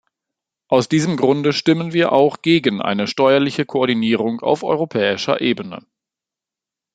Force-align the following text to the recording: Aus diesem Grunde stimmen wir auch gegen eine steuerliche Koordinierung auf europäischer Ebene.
Aus 0.67 0.89
diesem 0.89 1.15
Grunde 1.15 1.53
stimmen 1.53 1.93
wir 1.93 2.11
auch 2.11 2.41
gegen 2.41 2.81
eine 2.81 3.05
steuerliche 3.05 3.67
Koordinierung 3.67 4.39
auf 4.41 4.63
europäischer 4.63 5.41
Ebene. 5.41 5.85